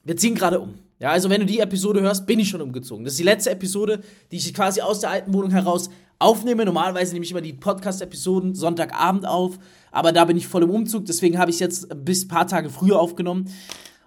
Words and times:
Wir 0.03 0.17
ziehen 0.17 0.35
gerade 0.35 0.59
um. 0.59 0.75
Ja, 0.99 1.11
also 1.11 1.31
wenn 1.31 1.41
du 1.41 1.47
die 1.47 1.61
Episode 1.61 2.01
hörst, 2.01 2.27
bin 2.27 2.41
ich 2.41 2.49
schon 2.49 2.61
umgezogen. 2.61 3.05
Das 3.05 3.15
ist 3.15 3.21
die 3.21 3.25
letzte 3.25 3.51
Episode, 3.51 4.01
die 4.31 4.37
ich 4.37 4.53
quasi 4.53 4.81
aus 4.81 5.01
der 5.01 5.11
alten 5.11 5.33
Wohnung 5.33 5.51
heraus 5.51 5.89
aufnehme. 6.21 6.65
Normalerweise 6.65 7.13
nehme 7.13 7.25
ich 7.25 7.33
immer 7.33 7.41
die 7.41 7.53
Podcast-Episoden 7.53 8.55
Sonntagabend 8.55 9.27
auf, 9.27 9.59
aber 9.91 10.13
da 10.13 10.25
bin 10.25 10.37
ich 10.37 10.47
voll 10.47 10.63
im 10.63 10.71
Umzug, 10.71 11.07
deswegen 11.07 11.39
habe 11.39 11.51
ich 11.51 11.57
es 11.57 11.61
jetzt 11.61 12.05
bis 12.05 12.25
ein 12.25 12.29
paar 12.29 12.47
Tage 12.47 12.71
früher 12.71 13.01
aufgenommen. 13.01 13.53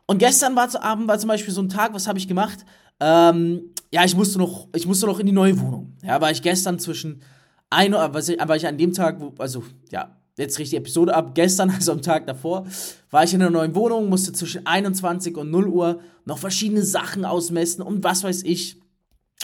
Und 0.05 0.19
gestern 0.19 0.55
war 0.55 0.69
Abend 0.81 1.07
war 1.07 1.19
zum 1.19 1.27
Beispiel 1.27 1.53
so 1.53 1.61
ein 1.61 1.69
Tag, 1.69 1.93
was 1.93 2.07
habe 2.07 2.19
ich 2.19 2.27
gemacht? 2.27 2.65
Ähm, 2.99 3.73
ja, 3.91 4.05
ich 4.05 4.15
musste 4.15 4.37
noch, 4.37 4.67
ich 4.75 4.87
musste 4.87 5.07
noch 5.07 5.19
in 5.19 5.25
die 5.25 5.31
neue 5.31 5.59
Wohnung. 5.59 5.97
Ja, 6.03 6.21
war 6.21 6.31
ich 6.31 6.41
gestern 6.41 6.79
zwischen 6.79 7.21
ein, 7.69 7.93
was 7.93 8.29
ich, 8.29 8.39
war 8.39 8.55
ich 8.55 8.67
an 8.67 8.77
dem 8.77 8.93
Tag, 8.93 9.19
wo, 9.19 9.33
also 9.39 9.63
ja, 9.91 10.15
jetzt 10.37 10.59
richte 10.59 10.71
die 10.71 10.77
Episode 10.77 11.15
ab, 11.15 11.33
gestern, 11.35 11.69
also 11.75 11.91
am 11.91 12.01
Tag 12.01 12.27
davor, 12.27 12.65
war 13.09 13.23
ich 13.23 13.33
in 13.33 13.41
einer 13.41 13.51
neuen 13.51 13.75
Wohnung, 13.75 14.09
musste 14.09 14.33
zwischen 14.33 14.65
21 14.65 15.35
und 15.37 15.49
0 15.49 15.67
Uhr 15.67 15.99
noch 16.25 16.37
verschiedene 16.37 16.83
Sachen 16.83 17.25
ausmessen 17.25 17.81
und 17.81 18.03
was 18.03 18.23
weiß 18.23 18.43
ich, 18.43 18.79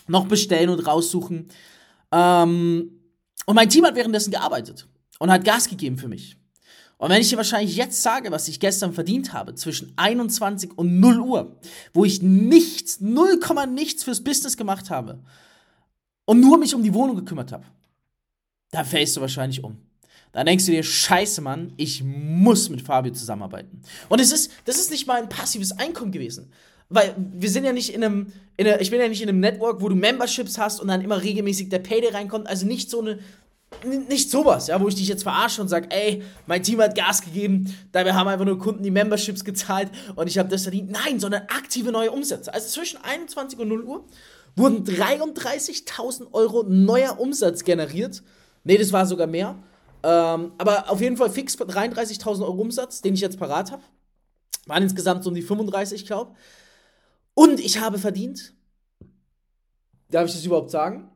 noch 0.08 0.28
bestellen 0.28 0.70
und 0.70 0.86
raussuchen. 0.86 1.48
Ähm, 2.12 2.92
und 3.46 3.56
mein 3.56 3.70
Team 3.70 3.86
hat 3.86 3.96
währenddessen 3.96 4.32
gearbeitet 4.32 4.88
und 5.20 5.32
hat 5.32 5.44
Gas 5.44 5.68
gegeben 5.68 5.98
für 5.98 6.08
mich. 6.08 6.38
Und 6.98 7.10
wenn 7.10 7.22
ich 7.22 7.30
dir 7.30 7.38
wahrscheinlich 7.38 7.78
jetzt 7.78 8.04
sage, 8.04 8.30
was 8.30 8.50
ich 8.50 8.60
gestern 8.60 8.94
verdient 8.94 9.32
habe, 9.32 9.56
zwischen 9.56 9.94
21 9.96 10.78
und 10.78 11.00
0 11.00 11.20
Uhr, 11.20 11.60
wo 11.94 12.04
ich 12.04 12.22
nichts, 12.22 13.00
0, 13.00 13.40
nichts 13.74 14.04
fürs 14.04 14.22
Business 14.22 14.58
gemacht 14.58 14.90
habe 14.90 15.24
und 16.26 16.42
nur 16.42 16.58
mich 16.58 16.76
um 16.76 16.84
die 16.84 16.94
Wohnung 16.94 17.16
gekümmert 17.16 17.54
habe, 17.54 17.66
da 18.72 18.84
fällst 18.84 19.16
du 19.16 19.22
wahrscheinlich 19.22 19.64
um. 19.64 19.78
Dann 20.32 20.46
denkst 20.46 20.66
du 20.66 20.72
dir, 20.72 20.84
scheiße, 20.84 21.42
Mann, 21.42 21.74
ich 21.78 22.04
muss 22.04 22.70
mit 22.70 22.82
Fabio 22.82 23.14
zusammenarbeiten. 23.14 23.82
Und 24.10 24.20
es 24.20 24.32
ist, 24.32 24.52
das 24.66 24.78
ist 24.78 24.92
nicht 24.92 25.08
mal 25.08 25.22
ein 25.22 25.30
passives 25.30 25.72
Einkommen 25.72 26.12
gewesen. 26.12 26.52
Weil 26.90 27.16
wir 27.18 27.50
sind 27.50 27.66
ja 27.66 27.72
nicht 27.72 27.94
in 27.94 28.04
einem, 28.04 28.34
in 28.58 28.68
einer, 28.68 28.82
ich 28.82 28.90
bin 28.90 29.00
ja 29.00 29.08
nicht 29.08 29.22
in 29.22 29.30
einem 29.30 29.40
Network, 29.40 29.82
wo 29.82 29.90
du 29.90 29.96
Memberships 29.96 30.58
hast 30.58 30.80
und 30.80 30.88
dann 30.88 31.02
immer 31.02 31.22
regelmäßig 31.22 31.70
der 31.70 31.80
Payday 31.80 32.10
reinkommt. 32.10 32.48
Also 32.48 32.66
nicht 32.66 32.90
so 32.90 33.00
eine, 33.02 33.20
nicht 34.08 34.32
sowas, 34.32 34.68
ja, 34.68 34.82
wo 34.82 34.88
ich 34.88 34.96
dich 34.96 35.08
jetzt 35.08 35.24
verarsche 35.24 35.62
und 35.62 35.68
sage, 35.68 35.88
ey, 35.92 36.24
mein 36.48 36.64
Team 36.64 36.82
hat 36.82 36.96
Gas 36.96 37.22
gegeben, 37.22 37.74
dabei 37.92 38.14
haben 38.14 38.28
einfach 38.28 38.46
nur 38.46 38.58
Kunden 38.58 38.84
die 38.84 38.92
Memberships 38.92 39.46
gezahlt 39.46 39.90
und 40.16 40.28
ich 40.28 40.38
habe 40.40 40.50
das 40.50 40.64
verdient. 40.64 40.90
Nein, 40.90 41.20
sondern 41.20 41.44
aktive 41.44 41.92
neue 41.92 42.12
Umsätze. 42.12 42.52
Also 42.54 42.68
zwischen 42.68 42.98
21 43.04 43.60
und 43.60 43.68
0 43.68 43.84
Uhr 43.84 44.06
wurden 44.56 44.84
33.000 44.84 46.34
Euro 46.34 46.64
neuer 46.64 47.20
Umsatz 47.20 47.64
generiert. 47.64 48.24
Nee, 48.64 48.78
das 48.78 48.92
war 48.92 49.06
sogar 49.06 49.28
mehr. 49.28 49.56
Ähm, 50.02 50.54
aber 50.58 50.90
auf 50.90 51.02
jeden 51.02 51.18
Fall 51.18 51.30
fix 51.30 51.58
33.000 51.58 52.42
Euro 52.42 52.62
Umsatz, 52.62 53.02
den 53.02 53.14
ich 53.14 53.22
jetzt 53.22 53.38
parat 53.38 53.72
habe. 53.72 53.84
Waren 54.66 54.84
insgesamt 54.84 55.24
so 55.24 55.30
um 55.30 55.36
die 55.36 55.42
35, 55.42 56.02
ich 56.02 56.08
glaube. 56.08 56.32
Und 57.40 57.62
ich 57.62 57.80
habe 57.80 57.98
verdient. 57.98 58.54
Darf 60.12 60.28
ich 60.28 60.34
das 60.34 60.46
überhaupt 60.46 60.72
sagen? 60.72 61.10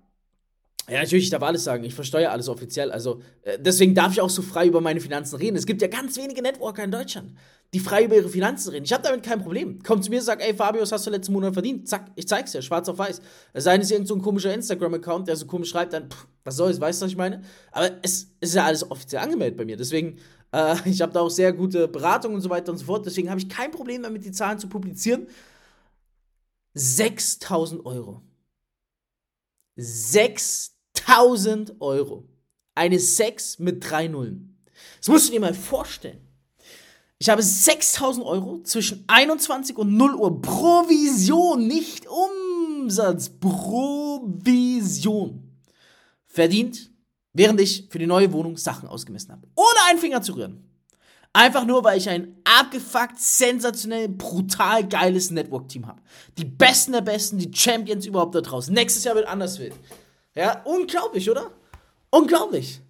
Ja, 0.89 1.01
natürlich, 1.01 1.25
ich 1.25 1.29
darf 1.29 1.43
alles 1.43 1.65
sagen. 1.65 1.83
Ich 1.83 1.93
versteuere 1.93 2.31
alles 2.31 2.47
offiziell. 2.47 2.93
Also, 2.93 3.19
äh, 3.41 3.59
deswegen 3.59 3.93
darf 3.93 4.13
ich 4.13 4.21
auch 4.21 4.29
so 4.29 4.41
frei 4.41 4.67
über 4.67 4.79
meine 4.79 5.01
Finanzen 5.01 5.35
reden. 5.35 5.57
Es 5.57 5.65
gibt 5.65 5.81
ja 5.81 5.89
ganz 5.89 6.15
wenige 6.15 6.41
Networker 6.41 6.81
in 6.85 6.91
Deutschland, 6.91 7.33
die 7.73 7.79
frei 7.81 8.05
über 8.05 8.15
ihre 8.15 8.29
Finanzen 8.29 8.69
reden. 8.69 8.85
Ich 8.85 8.93
habe 8.93 9.03
damit 9.03 9.21
kein 9.21 9.43
Problem. 9.43 9.83
Kommt 9.83 10.05
zu 10.05 10.09
mir 10.09 10.19
und 10.19 10.25
sagt, 10.25 10.41
ey, 10.41 10.53
Fabio, 10.53 10.81
was 10.81 10.93
hast 10.93 11.05
du 11.05 11.11
letzten 11.11 11.33
Monat 11.33 11.55
verdient? 11.55 11.89
Zack, 11.89 12.09
ich 12.15 12.25
zeig's 12.25 12.53
dir, 12.53 12.61
schwarz 12.61 12.87
auf 12.87 12.97
weiß. 12.97 13.19
Es 13.51 13.65
sei 13.65 13.75
es 13.75 13.91
irgendein 13.91 14.07
so 14.07 14.23
komischer 14.23 14.53
Instagram-Account, 14.53 15.27
der 15.27 15.35
so 15.35 15.45
komisch 15.45 15.71
schreibt, 15.71 15.91
dann, 15.91 16.09
pff, 16.09 16.25
was 16.45 16.55
soll's, 16.55 16.79
weißt 16.79 17.01
du, 17.01 17.03
was 17.03 17.11
ich 17.11 17.17
meine? 17.17 17.41
Aber 17.73 17.89
es, 18.01 18.29
es 18.39 18.51
ist 18.51 18.55
ja 18.55 18.63
alles 18.63 18.89
offiziell 18.89 19.21
angemeldet 19.21 19.57
bei 19.57 19.65
mir. 19.65 19.75
Deswegen, 19.75 20.19
äh, 20.53 20.75
ich 20.85 21.01
habe 21.01 21.11
da 21.11 21.19
auch 21.19 21.29
sehr 21.29 21.51
gute 21.51 21.89
Beratung 21.89 22.33
und 22.33 22.39
so 22.39 22.49
weiter 22.49 22.71
und 22.71 22.77
so 22.77 22.85
fort. 22.85 23.05
Deswegen 23.05 23.29
habe 23.29 23.41
ich 23.41 23.49
kein 23.49 23.71
Problem 23.71 24.03
damit, 24.03 24.23
die 24.23 24.31
Zahlen 24.31 24.57
zu 24.57 24.69
publizieren. 24.69 25.27
6000 26.73 27.85
Euro. 27.85 28.21
6000 29.75 30.73
1000 31.07 31.79
Euro. 31.81 32.27
Eine 32.75 32.99
6 32.99 33.59
mit 33.59 33.87
drei 33.89 34.07
Nullen. 34.07 34.57
Das 34.97 35.07
musst 35.09 35.27
du 35.27 35.33
dir 35.33 35.39
mal 35.39 35.53
vorstellen. 35.53 36.27
Ich 37.19 37.29
habe 37.29 37.43
6000 37.43 38.25
Euro 38.25 38.63
zwischen 38.63 39.05
21 39.07 39.77
und 39.77 39.95
0 39.95 40.15
Uhr 40.15 40.41
Provision, 40.41 41.67
nicht 41.67 42.05
Umsatz, 42.07 43.29
Provision 43.29 43.79
verdient, 46.25 46.91
während 47.31 47.61
ich 47.61 47.87
für 47.89 47.99
die 47.99 48.07
neue 48.07 48.33
Wohnung 48.33 48.57
Sachen 48.57 48.89
ausgemessen 48.89 49.31
habe. 49.31 49.47
Ohne 49.55 49.79
einen 49.89 49.99
Finger 49.99 50.21
zu 50.21 50.33
rühren. 50.33 50.67
Einfach 51.35 51.65
nur, 51.65 51.83
weil 51.83 51.97
ich 51.97 52.07
ein 52.07 52.37
abgefuckt, 52.43 53.19
sensationell, 53.19 54.07
brutal 54.07 54.87
geiles 54.87 55.31
Network-Team 55.31 55.87
habe. 55.87 55.99
Die 56.37 56.45
Besten 56.45 56.91
der 56.91 57.01
Besten, 57.01 57.39
die 57.39 57.51
Champions 57.51 58.05
überhaupt 58.05 58.35
da 58.35 58.41
draußen. 58.41 58.71
Nächstes 58.71 59.03
Jahr 59.03 59.15
wird 59.15 59.27
anders 59.27 59.57
wild. 59.57 59.73
Ja, 60.35 60.61
unglaublich, 60.63 61.29
oder? 61.29 61.51
Unglaublich. 62.11 62.81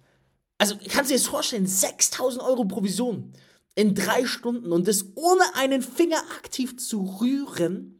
Also, 0.58 0.76
kannst 0.76 1.10
du 1.10 1.14
dir 1.14 1.20
das 1.20 1.26
vorstellen? 1.26 1.66
6000 1.66 2.42
Euro 2.42 2.66
Provision 2.66 3.32
in 3.74 3.94
drei 3.94 4.26
Stunden 4.26 4.72
und 4.72 4.86
das 4.86 5.06
ohne 5.14 5.42
einen 5.54 5.82
Finger 5.82 6.18
aktiv 6.36 6.76
zu 6.78 7.18
rühren 7.20 7.98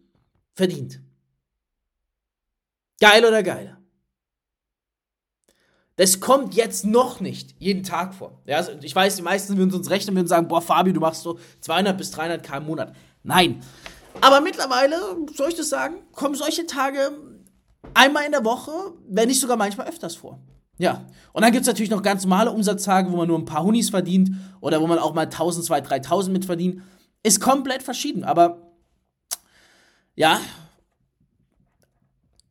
verdient. 0.55 1.00
Geil 3.00 3.25
oder 3.25 3.43
geil? 3.43 3.76
Das 5.97 6.21
kommt 6.21 6.55
jetzt 6.55 6.84
noch 6.84 7.21
nicht 7.21 7.55
jeden 7.59 7.84
Tag 7.84 8.15
vor. 8.15 8.41
Ja, 8.47 8.56
also 8.56 8.72
ich 8.82 8.94
weiß, 8.94 9.16
die 9.16 9.22
meisten 9.22 9.56
würden 9.56 9.72
uns 9.72 9.91
rechnen 9.91 10.19
und 10.19 10.27
sagen, 10.27 10.49
boah, 10.49 10.60
Fabi, 10.60 10.93
du 10.93 11.00
machst 11.00 11.22
so 11.22 11.38
200 11.60 11.97
bis 11.97 12.10
300 12.10 12.43
K 12.43 12.56
im 12.56 12.67
Monat. 12.67 12.94
Nein. 13.23 13.62
Aber 14.20 14.41
mittlerweile, 14.41 14.96
soll 15.35 15.50
ich 15.50 15.55
das 15.55 15.69
sagen, 15.69 15.96
kommen 16.12 16.35
solche 16.35 16.67
Tage 16.67 17.12
einmal 17.94 18.25
in 18.25 18.32
der 18.32 18.44
Woche, 18.44 18.73
wenn 19.08 19.29
nicht 19.29 19.41
sogar 19.41 19.56
manchmal 19.56 19.88
öfters 19.88 20.17
vor. 20.17 20.41
Ja. 20.79 21.05
Und 21.32 21.43
dann 21.43 21.52
gibt 21.52 21.62
es 21.62 21.69
natürlich 21.69 21.91
noch 21.91 22.02
ganz 22.02 22.25
normale 22.25 22.50
Umsatztage, 22.50 23.11
wo 23.12 23.17
man 23.17 23.29
nur 23.29 23.38
ein 23.38 23.44
paar 23.44 23.62
Hunis 23.62 23.90
verdient 23.90 24.31
oder 24.61 24.81
wo 24.81 24.87
man 24.87 24.99
auch 24.99 25.14
mal 25.14 25.23
1000, 25.23 25.64
2000, 25.64 25.90
3000 25.90 26.32
mit 26.32 26.44
verdient. 26.44 26.82
Ist 27.23 27.40
komplett 27.40 27.82
verschieden. 27.82 28.25
Aber 28.25 28.73
ja, 30.17 30.40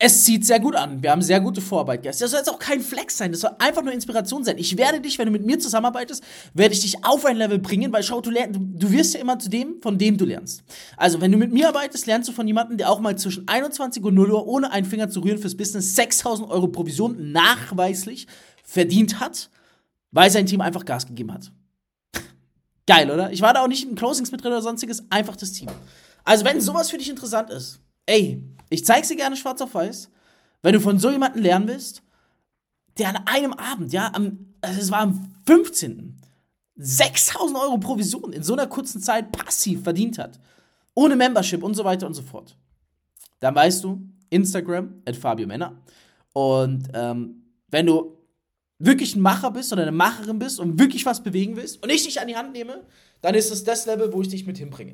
es 0.05 0.25
zieht 0.25 0.45
sehr 0.45 0.59
gut 0.59 0.75
an. 0.75 1.01
Wir 1.01 1.11
haben 1.11 1.21
sehr 1.21 1.39
gute 1.39 1.61
Vorarbeit 1.61 2.05
Das 2.05 2.19
soll 2.19 2.31
jetzt 2.31 2.49
auch 2.49 2.59
kein 2.59 2.81
Flex 2.81 3.17
sein. 3.17 3.31
Das 3.31 3.39
soll 3.39 3.51
einfach 3.57 3.81
nur 3.83 3.93
Inspiration 3.93 4.43
sein. 4.43 4.57
Ich 4.57 4.77
werde 4.77 4.99
dich, 4.99 5.17
wenn 5.17 5.27
du 5.27 5.31
mit 5.31 5.45
mir 5.45 5.57
zusammenarbeitest, 5.59 6.21
werde 6.53 6.73
ich 6.73 6.81
dich 6.81 7.05
auf 7.05 7.23
ein 7.23 7.37
Level 7.37 7.57
bringen, 7.57 7.93
weil 7.93 8.03
schau, 8.03 8.19
du, 8.19 8.29
lernst, 8.29 8.59
du 8.61 8.91
wirst 8.91 9.13
ja 9.13 9.21
immer 9.21 9.39
zu 9.39 9.49
dem, 9.49 9.81
von 9.81 9.97
dem 9.97 10.17
du 10.17 10.25
lernst. 10.25 10.61
Also, 10.97 11.21
wenn 11.21 11.31
du 11.31 11.37
mit 11.37 11.53
mir 11.53 11.69
arbeitest, 11.69 12.05
lernst 12.05 12.27
du 12.27 12.33
von 12.33 12.45
jemandem, 12.45 12.77
der 12.77 12.89
auch 12.89 12.99
mal 12.99 13.17
zwischen 13.17 13.47
21 13.47 14.03
und 14.03 14.13
0 14.13 14.29
Uhr 14.29 14.45
ohne 14.45 14.71
einen 14.73 14.85
Finger 14.85 15.09
zu 15.09 15.21
rühren 15.21 15.37
fürs 15.37 15.55
Business 15.55 15.95
6000 15.95 16.49
Euro 16.49 16.67
Provision 16.67 17.31
nachweislich 17.31 18.27
verdient 18.61 19.21
hat, 19.21 19.49
weil 20.11 20.29
sein 20.29 20.45
Team 20.45 20.59
einfach 20.59 20.83
Gas 20.83 21.07
gegeben 21.07 21.33
hat. 21.33 21.49
Geil, 22.87 23.09
oder? 23.09 23.31
Ich 23.31 23.41
war 23.41 23.53
da 23.53 23.63
auch 23.63 23.69
nicht 23.69 23.87
in 23.87 23.95
Closings 23.95 24.33
mit 24.33 24.43
drin 24.43 24.51
oder 24.51 24.61
sonstiges, 24.61 25.05
einfach 25.09 25.37
das 25.37 25.53
Team. 25.53 25.69
Also, 26.25 26.43
wenn 26.43 26.59
sowas 26.59 26.89
für 26.89 26.97
dich 26.97 27.09
interessant 27.09 27.49
ist, 27.51 27.79
ey, 28.05 28.43
ich 28.69 28.85
zeig's 28.85 29.07
dir 29.07 29.15
gerne 29.15 29.35
schwarz 29.35 29.61
auf 29.61 29.73
weiß. 29.73 30.09
Wenn 30.61 30.73
du 30.73 30.79
von 30.79 30.99
so 30.99 31.11
jemandem 31.11 31.43
lernen 31.43 31.67
willst, 31.67 32.01
der 32.97 33.09
an 33.09 33.17
einem 33.25 33.53
Abend, 33.53 33.91
ja, 33.91 34.11
am, 34.13 34.53
also 34.61 34.79
es 34.79 34.91
war 34.91 34.99
am 34.99 35.33
15. 35.45 36.19
6000 36.75 37.57
Euro 37.59 37.77
Provision 37.77 38.33
in 38.33 38.43
so 38.43 38.53
einer 38.53 38.67
kurzen 38.67 39.01
Zeit 39.01 39.31
passiv 39.31 39.83
verdient 39.83 40.17
hat. 40.17 40.39
Ohne 40.95 41.15
Membership 41.15 41.63
und 41.63 41.75
so 41.75 41.83
weiter 41.83 42.07
und 42.07 42.13
so 42.13 42.21
fort. 42.21 42.57
Dann 43.39 43.55
weißt 43.55 43.83
du, 43.83 44.01
Instagram, 44.29 45.01
at 45.05 45.15
Fabio 45.15 45.47
Männer. 45.47 45.81
Und 46.33 46.87
ähm, 46.93 47.43
wenn 47.69 47.85
du 47.85 48.17
wirklich 48.79 49.15
ein 49.15 49.21
Macher 49.21 49.51
bist 49.51 49.71
oder 49.71 49.83
eine 49.83 49.91
Macherin 49.91 50.39
bist 50.39 50.59
und 50.59 50.79
wirklich 50.79 51.05
was 51.05 51.21
bewegen 51.21 51.55
willst 51.55 51.81
und 51.83 51.91
ich 51.91 52.03
dich 52.03 52.19
an 52.19 52.27
die 52.27 52.35
Hand 52.35 52.53
nehme, 52.53 52.85
dann 53.21 53.35
ist 53.35 53.51
es 53.51 53.63
das 53.63 53.85
Level, 53.85 54.11
wo 54.11 54.21
ich 54.21 54.27
dich 54.27 54.45
mit 54.45 54.57
hinbringe. 54.57 54.93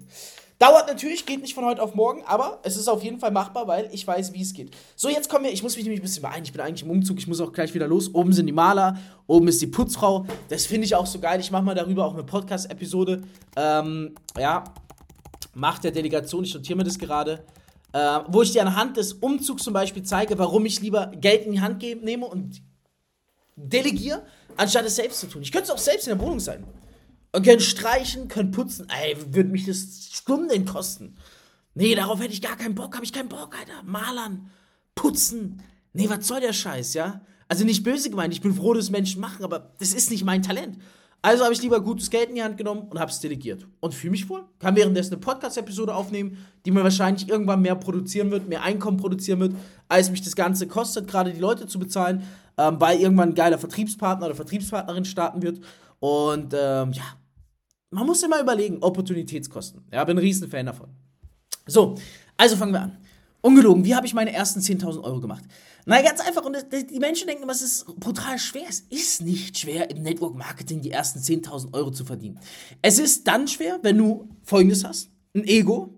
Dauert 0.60 0.88
natürlich, 0.88 1.26
geht 1.26 1.42
nicht 1.42 1.54
von 1.56 1.64
heute 1.64 1.82
auf 1.82 1.96
morgen, 1.96 2.22
aber 2.26 2.60
es 2.64 2.76
ist 2.76 2.90
auf 2.90 3.02
jeden 3.02 3.18
Fall 3.18 3.32
machbar, 3.32 3.66
weil 3.68 3.90
ich 3.94 4.06
weiß, 4.06 4.34
wie 4.34 4.42
es 4.42 4.54
geht. 4.54 4.76
So, 4.98 5.08
jetzt 5.08 5.30
kommen 5.30 5.46
wir, 5.46 5.54
ich 5.54 5.64
muss 5.64 5.78
mich 5.78 5.86
nämlich 5.86 6.02
ein 6.02 6.04
bisschen 6.04 6.22
beeilen. 6.22 6.44
Ich 6.44 6.52
bin 6.52 6.60
eigentlich 6.60 6.84
im 6.84 6.92
Umzug, 6.92 7.18
ich 7.18 7.28
muss 7.28 7.40
auch 7.40 7.54
gleich 7.54 7.74
wieder 7.74 7.88
los. 7.88 8.14
Oben 8.14 8.34
sind 8.34 8.46
die 8.46 8.52
Maler, 8.52 8.98
oben 9.26 9.48
ist 9.48 9.62
die 9.62 9.68
Putzfrau. 9.68 10.26
Das 10.50 10.66
finde 10.66 10.84
ich 10.84 10.96
auch 10.96 11.06
so 11.06 11.20
geil. 11.20 11.40
Ich 11.40 11.50
mache 11.50 11.64
mal 11.64 11.76
darüber 11.76 12.06
auch 12.06 12.14
eine 12.14 12.26
Podcast-Episode. 12.26 13.24
Ähm, 13.56 14.16
ja, 14.38 14.66
Macht 15.54 15.84
der 15.86 15.92
Delegation, 15.92 16.44
ich 16.44 16.54
notiere 16.54 16.78
mir 16.78 16.84
das 16.84 17.00
gerade. 17.00 17.44
Äh, 17.92 18.20
wo 18.28 18.42
ich 18.42 18.52
dir 18.52 18.62
anhand 18.62 18.98
des 18.98 19.14
Umzugs 19.14 19.64
zum 19.64 19.74
Beispiel 19.74 20.04
zeige, 20.04 20.38
warum 20.38 20.66
ich 20.66 20.80
lieber 20.82 21.08
Geld 21.08 21.46
in 21.46 21.54
die 21.54 21.62
Hand 21.62 21.82
nehme 21.82 22.26
und 22.26 22.62
delegiere, 23.56 24.24
anstatt 24.58 24.86
es 24.86 24.98
selbst 24.98 25.22
zu 25.22 25.28
tun. 25.28 25.42
Ich 25.42 25.52
könnte 25.52 25.66
es 25.66 25.72
auch 25.72 25.80
selbst 25.80 26.08
in 26.08 26.18
der 26.18 26.24
Wohnung 26.24 26.40
sein. 26.40 26.66
Und 27.32 27.46
können 27.46 27.60
streichen, 27.60 28.28
können 28.28 28.52
putzen. 28.52 28.88
Ey, 28.90 29.16
würde 29.34 29.50
mich 29.50 29.66
das 29.66 30.10
Stunden 30.12 30.66
kosten. 30.66 31.16
Nee, 31.76 31.96
darauf 31.96 32.20
hätte 32.20 32.34
ich 32.34 32.42
gar 32.42 32.58
keinen 32.58 32.76
Bock, 32.76 32.96
habe 32.96 33.06
ich 33.06 33.14
keinen 33.14 33.30
Bock, 33.30 33.56
Alter. 33.58 33.84
Malern, 33.84 34.50
putzen. 34.96 35.62
Nee, 35.94 36.10
was 36.10 36.28
soll 36.28 36.42
der 36.42 36.54
Scheiß, 36.54 36.94
ja? 36.94 37.22
Also 37.48 37.66
nicht 37.66 37.84
böse 37.84 38.10
gemeint, 38.10 38.34
ich 38.34 38.42
bin 38.42 38.54
froh, 38.54 38.74
dass 38.74 38.90
Menschen 38.90 39.22
machen, 39.22 39.44
aber 39.44 39.74
das 39.80 39.94
ist 39.94 40.12
nicht 40.12 40.24
mein 40.24 40.44
Talent. 40.44 40.78
Also 41.22 41.44
habe 41.44 41.54
ich 41.54 41.62
lieber 41.62 41.82
gutes 41.82 42.10
Geld 42.10 42.30
in 42.30 42.36
die 42.36 42.44
Hand 42.44 42.58
genommen 42.58 42.84
und 42.90 42.98
habe 42.98 43.12
es 43.12 43.20
delegiert. 43.20 43.68
Und 43.82 43.94
fühle 43.94 44.12
mich 44.12 44.30
wohl. 44.30 44.46
Kann 44.60 44.76
währenddessen 44.78 45.14
eine 45.14 45.20
Podcast-Episode 45.20 45.94
aufnehmen, 45.94 46.38
die 46.66 46.72
mir 46.72 46.84
wahrscheinlich 46.84 47.28
irgendwann 47.28 47.62
mehr 47.62 47.76
produzieren 47.76 48.32
wird, 48.32 48.48
mehr 48.48 48.64
Einkommen 48.64 48.98
produzieren 48.98 49.40
wird, 49.42 49.56
als 49.90 50.10
mich 50.12 50.22
das 50.22 50.36
Ganze 50.36 50.68
kostet, 50.68 51.10
gerade 51.10 51.34
die 51.34 51.40
Leute 51.40 51.68
zu 51.68 51.78
bezahlen, 51.78 52.24
ähm, 52.58 52.80
weil 52.80 53.00
irgendwann 53.00 53.30
ein 53.30 53.36
geiler 53.36 53.58
Vertriebspartner 53.58 54.28
oder 54.28 54.36
Vertriebspartnerin 54.36 55.04
starten 55.04 55.42
wird. 55.42 55.60
Und 56.00 56.54
ähm, 56.54 56.94
ja, 56.94 57.04
man 57.92 58.06
muss 58.06 58.24
immer 58.24 58.40
überlegen, 58.40 58.78
Opportunitätskosten. 58.82 59.84
Ja, 59.92 60.04
bin 60.04 60.18
ein 60.18 60.22
riesen 60.22 60.50
Fan 60.50 60.66
davon. 60.66 60.90
So, 61.66 61.96
also 62.38 62.56
fangen 62.56 62.74
wir 62.74 62.82
an. 62.82 62.98
Ungelogen, 63.42 63.86
wie 63.86 63.96
habe 63.96 64.06
ich 64.06 64.14
meine 64.14 64.34
ersten 64.34 64.60
10.000 64.60 65.02
Euro 65.04 65.22
gemacht? 65.22 65.44
Na, 65.86 66.02
ganz 66.02 66.20
einfach. 66.20 66.44
Und 66.44 66.58
die 66.72 67.00
Menschen 67.00 67.28
denken 67.28 67.44
immer, 67.44 67.54
es 67.54 67.62
ist 67.62 67.86
brutal 68.00 68.38
schwer. 68.38 68.66
Es 68.68 68.82
ist 68.82 69.22
nicht 69.22 69.58
schwer, 69.58 69.90
im 69.90 70.04
Network 70.04 70.36
Marketing 70.36 70.82
die 70.82 70.92
ersten 70.92 71.20
10.000 71.20 71.74
Euro 71.74 71.92
zu 71.92 72.04
verdienen. 72.06 72.40
Es 72.82 73.00
ist 73.00 73.28
dann 73.28 73.48
schwer, 73.48 73.80
wenn 73.82 73.98
du 73.98 74.28
Folgendes 74.44 74.84
hast: 74.84 75.10
ein 75.34 75.46
Ego 75.46 75.98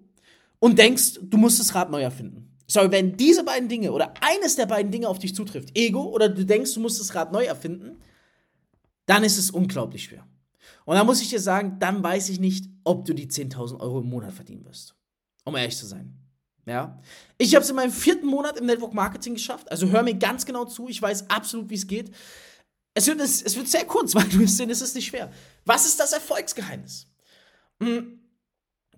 und 0.60 0.78
denkst, 0.78 1.20
du 1.24 1.38
musst 1.38 1.60
das 1.60 1.74
Rad 1.74 1.90
neu 1.90 2.02
erfinden. 2.02 2.48
Sorry, 2.68 2.90
wenn 2.92 3.18
diese 3.18 3.44
beiden 3.44 3.68
Dinge 3.68 3.92
oder 3.92 4.14
eines 4.22 4.56
der 4.56 4.66
beiden 4.66 4.92
Dinge 4.92 5.10
auf 5.10 5.20
dich 5.20 5.36
zutrifft, 5.36 5.78
Ego 5.78 6.04
oder 6.04 6.30
du 6.30 6.46
denkst, 6.46 6.74
du 6.74 6.80
musst 6.80 7.02
das 7.02 7.14
Rad 7.16 7.34
neu 7.34 7.44
erfinden, 7.44 7.98
dann 9.06 9.24
ist 9.24 9.38
es 9.38 9.52
unglaublich 9.52 10.06
schwer. 10.06 10.28
Und 10.86 10.96
da 10.96 11.04
muss 11.04 11.22
ich 11.22 11.30
dir 11.30 11.40
sagen, 11.40 11.78
dann 11.80 12.04
weiß 12.04 12.30
ich 12.30 12.40
nicht, 12.40 12.66
ob 12.84 13.06
du 13.06 13.14
die 13.14 13.28
10.000 13.28 13.80
Euro 13.80 14.00
im 14.00 14.10
Monat 14.10 14.34
verdienen 14.34 14.66
wirst. 14.66 14.96
Um 15.44 15.56
ehrlich 15.56 15.78
zu 15.78 15.86
sein. 15.86 16.18
Ja. 16.66 17.02
Ich 17.38 17.56
habe 17.56 17.64
es 17.64 17.70
in 17.70 17.76
meinem 17.76 17.92
vierten 17.92 18.28
Monat 18.28 18.58
im 18.58 18.66
Network 18.66 18.94
Marketing 18.94 19.34
geschafft. 19.34 19.72
Also 19.72 19.88
hör 19.90 20.04
mir 20.04 20.14
ganz 20.14 20.46
genau 20.46 20.66
zu. 20.66 20.88
Ich 20.88 21.02
weiß 21.02 21.30
absolut, 21.30 21.70
wie 21.70 21.76
es 21.76 21.88
geht. 21.88 22.12
Es 22.94 23.08
wird, 23.08 23.20
es, 23.20 23.42
es 23.42 23.56
wird 23.56 23.68
sehr 23.68 23.86
kurz, 23.86 24.16
weil 24.16 24.28
du 24.28 24.40
wirst 24.40 24.58
sehen, 24.58 24.70
es 24.70 24.82
ist 24.82 24.96
nicht 24.96 25.08
schwer. 25.08 25.32
Was 25.66 25.86
ist 25.86 26.00
das 26.00 26.14
Erfolgsgeheimnis? 26.14 27.08
Hm, 27.82 28.20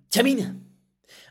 Termine. 0.09 0.61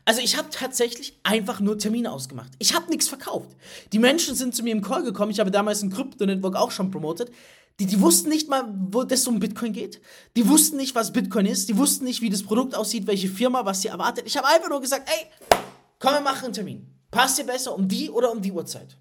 Also 0.05 0.21
ich 0.21 0.37
habe 0.37 0.49
tatsächlich 0.49 1.19
einfach 1.23 1.59
nur 1.61 1.77
Termine 1.77 2.11
ausgemacht. 2.11 2.51
Ich 2.59 2.73
habe 2.73 2.89
nichts 2.89 3.07
verkauft. 3.07 3.55
Die 3.93 3.99
Menschen 3.99 4.35
sind 4.35 4.53
zu 4.53 4.63
mir 4.63 4.73
im 4.73 4.81
Call 4.81 5.03
gekommen. 5.03 5.31
Ich 5.31 5.39
habe 5.39 5.51
damals 5.51 5.81
ein 5.81 5.91
Krypto-Network 5.91 6.55
auch 6.55 6.71
schon 6.71 6.91
promotet. 6.91 7.31
Die, 7.79 7.85
die 7.87 7.99
wussten 7.99 8.29
nicht 8.29 8.49
mal, 8.49 8.71
wo 8.91 9.03
das 9.03 9.25
um 9.25 9.39
Bitcoin 9.39 9.73
geht. 9.73 9.99
Die 10.35 10.47
wussten 10.47 10.77
nicht, 10.77 10.93
was 10.93 11.11
Bitcoin 11.11 11.45
ist. 11.45 11.69
Die 11.69 11.77
wussten 11.77 12.05
nicht, 12.05 12.21
wie 12.21 12.29
das 12.29 12.43
Produkt 12.43 12.75
aussieht, 12.75 13.07
welche 13.07 13.29
Firma, 13.29 13.65
was 13.65 13.81
sie 13.81 13.87
erwartet. 13.87 14.25
Ich 14.27 14.37
habe 14.37 14.47
einfach 14.47 14.69
nur 14.69 14.81
gesagt, 14.81 15.09
ey, 15.09 15.57
komm, 15.99 16.13
wir 16.13 16.21
machen 16.21 16.45
einen 16.45 16.53
Termin. 16.53 16.87
Passt 17.09 17.37
dir 17.37 17.45
besser 17.45 17.75
um 17.75 17.87
die 17.87 18.09
oder 18.09 18.31
um 18.31 18.41
die 18.41 18.51
Uhrzeit? 18.51 18.97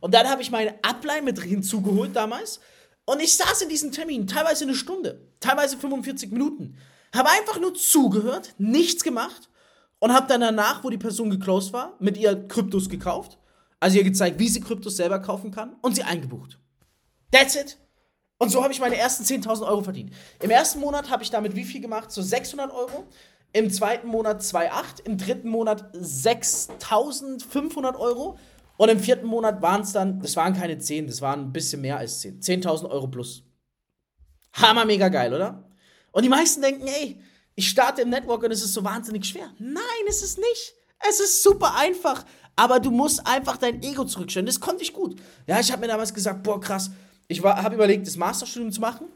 Und 0.00 0.14
dann 0.14 0.28
habe 0.28 0.42
ich 0.42 0.50
meine 0.50 0.74
Upline 0.82 1.22
mit 1.22 1.40
hinzugeholt 1.40 2.14
damals. 2.14 2.60
Und 3.04 3.20
ich 3.20 3.36
saß 3.36 3.62
in 3.62 3.68
diesem 3.68 3.90
Termin, 3.90 4.26
teilweise 4.26 4.64
eine 4.64 4.74
Stunde, 4.74 5.20
teilweise 5.40 5.76
45 5.76 6.30
Minuten. 6.30 6.76
Habe 7.14 7.30
einfach 7.30 7.60
nur 7.60 7.74
zugehört, 7.74 8.54
nichts 8.58 9.02
gemacht 9.02 9.48
und 9.98 10.12
habe 10.12 10.26
dann 10.28 10.40
danach, 10.40 10.82
wo 10.82 10.90
die 10.90 10.98
Person 10.98 11.30
geclosed 11.30 11.72
war, 11.72 11.96
mit 11.98 12.16
ihr 12.16 12.48
Kryptos 12.48 12.88
gekauft. 12.88 13.38
Also 13.80 13.98
ihr 13.98 14.04
gezeigt, 14.04 14.38
wie 14.38 14.48
sie 14.48 14.60
Kryptos 14.60 14.96
selber 14.96 15.18
kaufen 15.18 15.50
kann 15.50 15.76
und 15.82 15.96
sie 15.96 16.04
eingebucht. 16.04 16.58
That's 17.32 17.56
it. 17.56 17.78
Und 18.42 18.48
so 18.48 18.64
habe 18.64 18.72
ich 18.72 18.80
meine 18.80 18.96
ersten 18.96 19.22
10.000 19.22 19.68
Euro 19.68 19.84
verdient. 19.84 20.12
Im 20.40 20.50
ersten 20.50 20.80
Monat 20.80 21.10
habe 21.10 21.22
ich 21.22 21.30
damit 21.30 21.54
wie 21.54 21.62
viel 21.62 21.80
gemacht? 21.80 22.10
So 22.10 22.22
600 22.22 22.72
Euro. 22.72 23.06
Im 23.52 23.70
zweiten 23.70 24.08
Monat 24.08 24.42
2,8. 24.42 25.04
Im 25.04 25.16
dritten 25.16 25.48
Monat 25.48 25.94
6.500 25.94 27.96
Euro. 28.00 28.36
Und 28.78 28.88
im 28.88 28.98
vierten 28.98 29.28
Monat 29.28 29.62
waren 29.62 29.82
es 29.82 29.92
dann, 29.92 30.20
das 30.20 30.34
waren 30.34 30.54
keine 30.54 30.76
10, 30.76 31.06
das 31.06 31.20
waren 31.20 31.38
ein 31.38 31.52
bisschen 31.52 31.82
mehr 31.82 31.98
als 31.98 32.18
10. 32.18 32.40
10.000 32.40 32.90
Euro 32.90 33.06
plus. 33.06 33.44
Hammer 34.54 34.86
mega 34.86 35.08
geil, 35.08 35.32
oder? 35.32 35.70
Und 36.10 36.24
die 36.24 36.28
meisten 36.28 36.62
denken, 36.62 36.88
ey, 36.88 37.20
ich 37.54 37.68
starte 37.68 38.02
im 38.02 38.10
Network 38.10 38.42
und 38.42 38.50
es 38.50 38.64
ist 38.64 38.74
so 38.74 38.82
wahnsinnig 38.82 39.24
schwer. 39.24 39.52
Nein, 39.60 39.82
es 40.08 40.20
ist 40.20 40.38
nicht. 40.38 40.74
Es 41.08 41.20
ist 41.20 41.44
super 41.44 41.76
einfach. 41.76 42.24
Aber 42.56 42.80
du 42.80 42.90
musst 42.90 43.24
einfach 43.24 43.56
dein 43.56 43.84
Ego 43.84 44.04
zurückstellen. 44.04 44.46
Das 44.46 44.58
konnte 44.58 44.82
ich 44.82 44.92
gut. 44.92 45.14
Ja, 45.46 45.60
ich 45.60 45.70
habe 45.70 45.82
mir 45.82 45.86
damals 45.86 46.12
gesagt, 46.12 46.42
boah, 46.42 46.60
krass, 46.60 46.90
ich 47.28 47.42
habe 47.42 47.74
überlegt, 47.74 48.06
das 48.06 48.16
Masterstudium 48.16 48.72
zu 48.72 48.80
machen. 48.80 49.06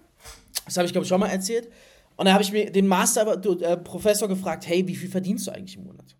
Das 0.64 0.76
habe 0.76 0.86
ich, 0.86 0.92
glaube 0.92 1.04
ich, 1.04 1.08
schon 1.08 1.20
mal 1.20 1.28
erzählt. 1.28 1.70
Und 2.16 2.24
dann 2.24 2.34
habe 2.34 2.42
ich 2.42 2.52
mir 2.52 2.70
den 2.72 2.86
Masterprofessor 2.86 4.28
äh, 4.28 4.34
gefragt, 4.34 4.66
hey, 4.66 4.86
wie 4.86 4.96
viel 4.96 5.10
verdienst 5.10 5.46
du 5.46 5.50
eigentlich 5.50 5.76
im 5.76 5.84
Monat? 5.84 6.16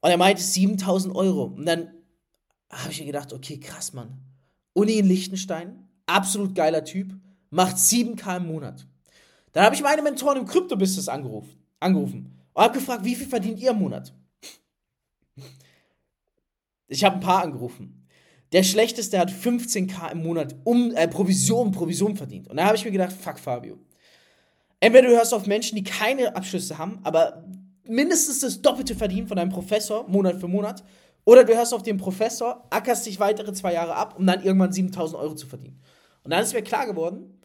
Und 0.00 0.10
er 0.10 0.16
meinte 0.16 0.42
7000 0.42 1.14
Euro. 1.14 1.44
Und 1.44 1.66
dann 1.66 1.92
habe 2.70 2.92
ich 2.92 3.00
mir 3.00 3.06
gedacht, 3.06 3.32
okay, 3.32 3.58
krass, 3.58 3.92
Mann. 3.92 4.18
Uni 4.72 4.94
in 4.94 5.06
Liechtenstein, 5.06 5.88
absolut 6.06 6.54
geiler 6.54 6.84
Typ, 6.84 7.14
macht 7.50 7.76
7k 7.76 8.38
im 8.38 8.46
Monat. 8.46 8.86
Dann 9.52 9.64
habe 9.64 9.74
ich 9.74 9.82
meine 9.82 10.02
Mentoren 10.02 10.38
im 10.38 10.46
Krypto-Business 10.46 11.08
angerufen, 11.08 11.58
angerufen 11.80 12.38
und 12.52 12.62
habe 12.62 12.78
gefragt, 12.78 13.04
wie 13.04 13.14
viel 13.14 13.26
verdient 13.26 13.58
ihr 13.58 13.70
im 13.70 13.78
Monat? 13.78 14.14
Ich 16.88 17.04
habe 17.04 17.16
ein 17.16 17.20
paar 17.20 17.42
angerufen. 17.42 17.95
Der 18.56 18.62
schlechteste 18.62 19.18
hat 19.18 19.30
15k 19.30 20.12
im 20.12 20.22
Monat 20.22 20.56
um, 20.64 20.90
äh, 20.94 21.06
Provision, 21.06 21.72
Provision 21.72 22.16
verdient. 22.16 22.48
Und 22.48 22.56
da 22.56 22.64
habe 22.64 22.74
ich 22.74 22.86
mir 22.86 22.90
gedacht, 22.90 23.12
fuck 23.12 23.38
Fabio. 23.38 23.78
Entweder 24.80 25.08
du 25.08 25.14
hörst 25.14 25.34
auf 25.34 25.46
Menschen, 25.46 25.76
die 25.76 25.84
keine 25.84 26.34
Abschlüsse 26.34 26.78
haben, 26.78 26.98
aber 27.02 27.44
mindestens 27.84 28.40
das 28.40 28.62
Doppelte 28.62 28.94
verdienen 28.94 29.28
von 29.28 29.36
deinem 29.36 29.50
Professor, 29.50 30.08
Monat 30.08 30.40
für 30.40 30.48
Monat, 30.48 30.82
oder 31.26 31.44
du 31.44 31.54
hörst 31.54 31.74
auf 31.74 31.82
den 31.82 31.98
Professor, 31.98 32.66
ackerst 32.70 33.04
dich 33.04 33.20
weitere 33.20 33.52
zwei 33.52 33.74
Jahre 33.74 33.94
ab, 33.94 34.14
um 34.18 34.26
dann 34.26 34.42
irgendwann 34.42 34.72
7000 34.72 35.20
Euro 35.20 35.34
zu 35.34 35.46
verdienen. 35.46 35.82
Und 36.22 36.30
dann 36.30 36.42
ist 36.42 36.54
mir 36.54 36.62
klar 36.62 36.86
geworden, 36.86 37.38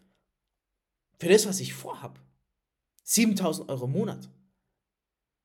für 1.19 1.27
das, 1.27 1.45
was 1.45 1.59
ich 1.59 1.73
vorhab, 1.73 2.21
7000 3.03 3.67
Euro 3.67 3.83
im 3.83 3.91
Monat, 3.91 4.29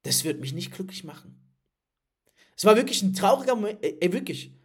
das 0.04 0.23
wird 0.23 0.40
mich 0.40 0.52
nicht 0.52 0.70
glücklich 0.70 1.02
machen. 1.02 1.40
Es 2.56 2.64
war 2.64 2.76
wirklich 2.76 3.02
ein 3.02 3.14
trauriger 3.14 3.56
Moment, 3.56 3.80
ey, 3.82 4.12
wirklich 4.12 4.55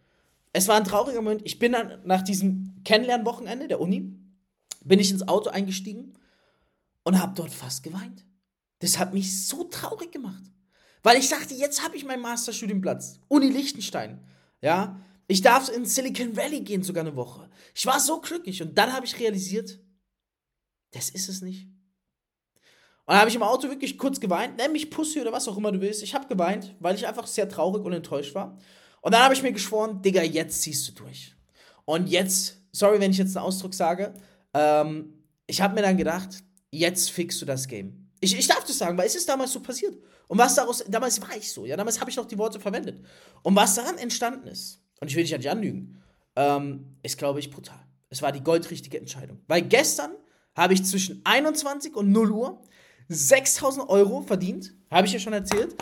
es 0.52 0.68
war 0.68 0.76
ein 0.76 0.84
trauriger 0.84 1.22
Moment. 1.22 1.42
Ich 1.44 1.58
bin 1.58 1.72
dann 1.72 2.00
nach 2.04 2.22
diesem 2.22 2.82
Kennenlernwochenende 2.84 3.68
der 3.68 3.80
Uni, 3.80 4.14
bin 4.84 4.98
ich 4.98 5.10
ins 5.10 5.26
Auto 5.26 5.50
eingestiegen 5.50 6.14
und 7.04 7.20
habe 7.20 7.34
dort 7.34 7.52
fast 7.52 7.82
geweint. 7.82 8.26
Das 8.80 8.98
hat 8.98 9.14
mich 9.14 9.46
so 9.46 9.64
traurig 9.64 10.12
gemacht. 10.12 10.42
Weil 11.02 11.18
ich 11.18 11.28
dachte, 11.28 11.54
jetzt 11.54 11.82
habe 11.82 11.96
ich 11.96 12.04
meinen 12.04 12.22
Masterstudienplatz. 12.22 13.20
Uni 13.28 13.48
Liechtenstein. 13.48 14.24
Ja, 14.60 15.00
ich 15.26 15.40
darf 15.40 15.68
in 15.68 15.86
Silicon 15.86 16.36
Valley 16.36 16.60
gehen, 16.60 16.82
sogar 16.82 17.02
eine 17.04 17.16
Woche. 17.16 17.48
Ich 17.74 17.86
war 17.86 17.98
so 17.98 18.20
glücklich 18.20 18.62
und 18.62 18.76
dann 18.76 18.92
habe 18.92 19.06
ich 19.06 19.18
realisiert, 19.18 19.80
das 20.92 21.10
ist 21.10 21.28
es 21.28 21.40
nicht. 21.40 21.66
Und 23.04 23.14
dann 23.14 23.18
habe 23.18 23.30
ich 23.30 23.36
im 23.36 23.42
Auto 23.42 23.68
wirklich 23.68 23.98
kurz 23.98 24.20
geweint, 24.20 24.58
nenn 24.58 24.72
mich 24.72 24.90
Pussy 24.90 25.20
oder 25.20 25.32
was 25.32 25.48
auch 25.48 25.56
immer 25.56 25.72
du 25.72 25.80
willst. 25.80 26.02
Ich 26.02 26.14
habe 26.14 26.28
geweint, 26.28 26.76
weil 26.78 26.94
ich 26.94 27.06
einfach 27.06 27.26
sehr 27.26 27.48
traurig 27.48 27.84
und 27.84 27.92
enttäuscht 27.92 28.34
war. 28.34 28.58
Und 29.02 29.12
dann 29.12 29.22
habe 29.22 29.34
ich 29.34 29.42
mir 29.42 29.52
geschworen, 29.52 30.00
Digga, 30.00 30.22
jetzt 30.22 30.62
ziehst 30.62 30.88
du 30.88 30.92
durch. 30.92 31.34
Und 31.84 32.08
jetzt, 32.08 32.56
sorry, 32.70 33.00
wenn 33.00 33.10
ich 33.10 33.18
jetzt 33.18 33.36
einen 33.36 33.44
Ausdruck 33.44 33.74
sage, 33.74 34.14
ähm, 34.54 35.12
ich 35.46 35.60
habe 35.60 35.74
mir 35.74 35.82
dann 35.82 35.96
gedacht, 35.96 36.42
jetzt 36.70 37.10
fixst 37.10 37.42
du 37.42 37.46
das 37.46 37.68
Game. 37.68 38.10
Ich, 38.20 38.38
ich 38.38 38.46
darf 38.46 38.64
das 38.64 38.78
sagen, 38.78 38.96
weil 38.96 39.06
es 39.06 39.16
ist 39.16 39.28
damals 39.28 39.52
so 39.52 39.60
passiert. 39.60 39.96
Und 40.28 40.38
was 40.38 40.54
daraus, 40.54 40.84
damals 40.88 41.20
war 41.20 41.36
ich 41.36 41.52
so, 41.52 41.66
ja, 41.66 41.76
damals 41.76 42.00
habe 42.00 42.10
ich 42.10 42.16
noch 42.16 42.26
die 42.26 42.38
Worte 42.38 42.60
verwendet. 42.60 43.04
Und 43.42 43.56
was 43.56 43.74
daran 43.74 43.98
entstanden 43.98 44.46
ist, 44.46 44.80
und 45.00 45.08
ich 45.08 45.16
will 45.16 45.24
dich 45.24 45.32
ja 45.32 45.38
nicht 45.38 45.50
anlügen, 45.50 46.00
ähm, 46.36 46.96
ist, 47.02 47.18
glaube 47.18 47.40
ich, 47.40 47.50
brutal. 47.50 47.84
Es 48.08 48.22
war 48.22 48.30
die 48.30 48.42
goldrichtige 48.42 48.98
Entscheidung. 48.98 49.40
Weil 49.48 49.62
gestern 49.62 50.12
habe 50.54 50.74
ich 50.74 50.84
zwischen 50.84 51.20
21 51.24 51.96
und 51.96 52.12
0 52.12 52.30
Uhr 52.30 52.62
6000 53.08 53.88
Euro 53.88 54.22
verdient, 54.22 54.72
habe 54.90 55.06
ich 55.08 55.12
ja 55.12 55.18
schon 55.18 55.32
erzählt. 55.32 55.74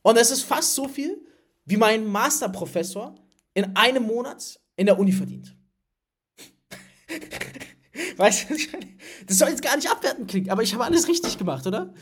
Und 0.00 0.16
das 0.16 0.30
ist 0.30 0.42
fast 0.42 0.74
so 0.74 0.88
viel, 0.88 1.22
wie 1.64 1.76
mein 1.76 2.06
Masterprofessor 2.06 3.14
in 3.54 3.76
einem 3.76 4.04
Monat 4.04 4.60
in 4.76 4.86
der 4.86 4.98
Uni 4.98 5.12
verdient. 5.12 5.56
weißt 8.16 8.50
du, 8.50 8.54
das 9.26 9.38
soll 9.38 9.50
jetzt 9.50 9.62
gar 9.62 9.76
nicht 9.76 9.90
abwertend 9.90 10.28
klingen, 10.28 10.50
aber 10.50 10.62
ich 10.62 10.72
habe 10.74 10.84
alles 10.84 11.08
richtig 11.08 11.38
gemacht, 11.38 11.66
oder? 11.66 11.92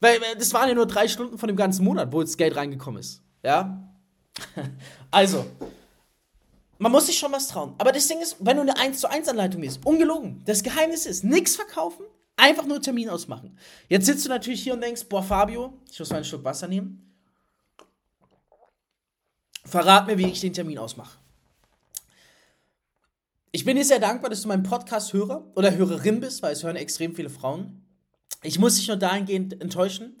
Weil 0.00 0.20
das 0.38 0.52
waren 0.52 0.68
ja 0.68 0.74
nur 0.74 0.86
drei 0.86 1.08
Stunden 1.08 1.38
von 1.38 1.48
dem 1.48 1.56
ganzen 1.56 1.84
Monat, 1.84 2.12
wo 2.12 2.20
das 2.20 2.36
Geld 2.36 2.56
reingekommen 2.56 3.00
ist. 3.00 3.22
Ja? 3.42 3.92
Also, 5.10 5.46
man 6.78 6.92
muss 6.92 7.06
sich 7.06 7.18
schon 7.18 7.32
was 7.32 7.48
trauen. 7.48 7.74
Aber 7.78 7.90
das 7.92 8.06
Ding 8.06 8.20
ist, 8.20 8.36
wenn 8.40 8.56
du 8.56 8.62
eine 8.62 8.76
1 8.76 9.00
zu 9.00 9.08
1 9.08 9.28
Anleitung 9.28 9.62
liest, 9.62 9.86
ungelogen, 9.86 10.42
das 10.44 10.62
Geheimnis 10.62 11.06
ist, 11.06 11.24
nichts 11.24 11.56
verkaufen, 11.56 12.04
einfach 12.36 12.66
nur 12.66 12.82
Termin 12.82 13.08
ausmachen. 13.08 13.58
Jetzt 13.88 14.06
sitzt 14.06 14.26
du 14.26 14.28
natürlich 14.28 14.62
hier 14.62 14.74
und 14.74 14.82
denkst, 14.82 15.06
boah, 15.08 15.22
Fabio, 15.22 15.72
ich 15.90 15.98
muss 15.98 16.10
mal 16.10 16.16
einen 16.16 16.24
Schluck 16.26 16.44
Wasser 16.44 16.68
nehmen. 16.68 17.05
Verrat 19.66 20.06
mir, 20.06 20.16
wie 20.16 20.26
ich 20.26 20.40
den 20.40 20.52
Termin 20.52 20.78
ausmache. 20.78 21.18
Ich 23.50 23.64
bin 23.64 23.76
dir 23.76 23.84
sehr 23.84 23.98
dankbar, 23.98 24.30
dass 24.30 24.42
du 24.42 24.48
meinen 24.48 24.62
Podcast 24.62 25.12
Hörer 25.12 25.44
oder 25.54 25.74
Hörerin 25.76 26.20
bist, 26.20 26.42
weil 26.42 26.52
es 26.52 26.62
hören 26.62 26.76
extrem 26.76 27.14
viele 27.14 27.30
Frauen. 27.30 27.84
Ich 28.42 28.58
muss 28.58 28.76
dich 28.76 28.86
nur 28.86 28.96
dahingehend 28.96 29.60
enttäuschen. 29.60 30.20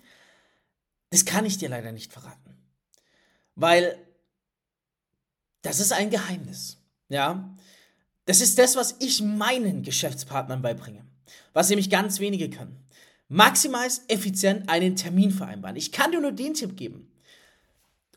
Das 1.10 1.24
kann 1.24 1.44
ich 1.44 1.58
dir 1.58 1.68
leider 1.68 1.92
nicht 1.92 2.12
verraten. 2.12 2.56
Weil 3.54 3.96
das 5.62 5.80
ist 5.80 5.92
ein 5.92 6.10
Geheimnis. 6.10 6.78
Ja? 7.08 7.54
Das 8.24 8.40
ist 8.40 8.58
das, 8.58 8.74
was 8.74 8.96
ich 8.98 9.22
meinen 9.22 9.82
Geschäftspartnern 9.82 10.62
beibringe. 10.62 11.04
Was 11.52 11.68
nämlich 11.68 11.90
ganz 11.90 12.18
wenige 12.18 12.50
können. 12.50 12.84
Maximal 13.28 13.88
effizient 14.08 14.68
einen 14.68 14.96
Termin 14.96 15.30
vereinbaren. 15.30 15.76
Ich 15.76 15.92
kann 15.92 16.10
dir 16.10 16.20
nur 16.20 16.32
den 16.32 16.54
Tipp 16.54 16.76
geben. 16.76 17.12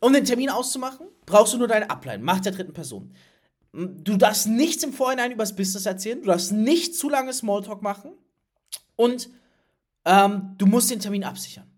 Um 0.00 0.12
den 0.14 0.24
Termin 0.24 0.48
auszumachen, 0.48 1.06
brauchst 1.26 1.52
du 1.52 1.58
nur 1.58 1.68
deine 1.68 1.90
Ablein, 1.90 2.22
Macht 2.22 2.46
der 2.46 2.52
dritten 2.52 2.72
Person. 2.72 3.14
Du 3.72 4.16
darfst 4.16 4.48
nichts 4.48 4.82
im 4.82 4.92
Vorhinein 4.92 5.30
über 5.30 5.44
das 5.44 5.54
Business 5.54 5.86
erzählen, 5.86 6.20
du 6.20 6.26
darfst 6.26 6.52
nicht 6.52 6.96
zu 6.96 7.08
lange 7.08 7.32
Smalltalk 7.32 7.82
machen 7.82 8.12
und 8.96 9.30
ähm, 10.04 10.54
du 10.58 10.66
musst 10.66 10.90
den 10.90 10.98
Termin 10.98 11.22
absichern. 11.22 11.70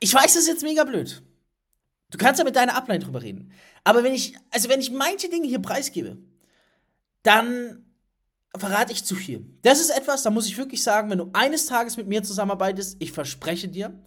Ich 0.00 0.12
weiß, 0.12 0.34
das 0.34 0.42
ist 0.42 0.48
jetzt 0.48 0.62
mega 0.62 0.84
blöd. 0.84 1.22
Du 2.10 2.18
kannst 2.18 2.38
ja 2.38 2.44
mit 2.44 2.56
deiner 2.56 2.74
Ablein 2.74 3.00
drüber 3.00 3.22
reden. 3.22 3.52
Aber 3.84 4.02
wenn 4.02 4.12
ich, 4.12 4.36
also 4.50 4.68
wenn 4.68 4.80
ich 4.80 4.90
manche 4.90 5.28
Dinge 5.28 5.46
hier 5.46 5.60
preisgebe, 5.60 6.18
dann 7.22 7.86
verrate 8.56 8.92
ich 8.92 9.04
zu 9.04 9.14
viel. 9.14 9.46
Das 9.62 9.80
ist 9.80 9.90
etwas, 9.90 10.22
da 10.22 10.30
muss 10.30 10.46
ich 10.46 10.58
wirklich 10.58 10.82
sagen, 10.82 11.08
wenn 11.10 11.18
du 11.18 11.30
eines 11.32 11.66
Tages 11.66 11.96
mit 11.96 12.08
mir 12.08 12.22
zusammenarbeitest, 12.22 12.96
ich 12.98 13.12
verspreche 13.12 13.68
dir, 13.68 13.98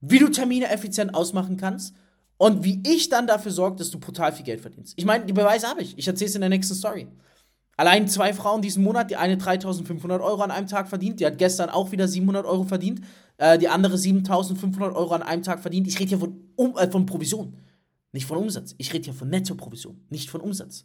wie 0.00 0.18
du 0.18 0.28
Termine 0.28 0.68
effizient 0.68 1.14
ausmachen 1.14 1.56
kannst 1.56 1.94
und 2.42 2.64
wie 2.64 2.82
ich 2.84 3.08
dann 3.08 3.28
dafür 3.28 3.52
sorge, 3.52 3.76
dass 3.76 3.92
du 3.92 4.00
brutal 4.00 4.32
viel 4.32 4.44
Geld 4.44 4.60
verdienst. 4.60 4.94
Ich 4.96 5.04
meine, 5.04 5.24
die 5.24 5.32
Beweise 5.32 5.68
habe 5.68 5.80
ich. 5.80 5.96
Ich 5.96 6.08
erzähle 6.08 6.28
es 6.28 6.34
in 6.34 6.40
der 6.40 6.50
nächsten 6.50 6.74
Story. 6.74 7.06
Allein 7.76 8.08
zwei 8.08 8.34
Frauen 8.34 8.62
diesen 8.62 8.82
Monat, 8.82 9.12
die 9.12 9.16
eine 9.16 9.36
3500 9.36 10.20
Euro 10.20 10.42
an 10.42 10.50
einem 10.50 10.66
Tag 10.66 10.88
verdient, 10.88 11.20
die 11.20 11.26
hat 11.26 11.38
gestern 11.38 11.70
auch 11.70 11.92
wieder 11.92 12.08
700 12.08 12.44
Euro 12.44 12.64
verdient, 12.64 13.00
äh, 13.36 13.58
die 13.58 13.68
andere 13.68 13.96
7500 13.96 14.92
Euro 14.92 15.14
an 15.14 15.22
einem 15.22 15.44
Tag 15.44 15.60
verdient. 15.60 15.86
Ich 15.86 16.00
rede 16.00 16.08
hier 16.08 16.18
von, 16.18 16.50
um, 16.56 16.76
äh, 16.76 16.90
von 16.90 17.06
Provision, 17.06 17.58
nicht 18.10 18.26
von 18.26 18.38
Umsatz. 18.38 18.74
Ich 18.76 18.92
rede 18.92 19.04
hier 19.04 19.14
von 19.14 19.30
Netto-Provision, 19.30 20.04
nicht 20.10 20.28
von 20.28 20.40
Umsatz. 20.40 20.84